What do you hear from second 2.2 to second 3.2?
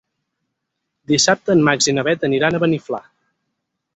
aniran a Beniflà.